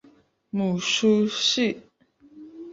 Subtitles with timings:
[0.49, 1.77] 母舒氏。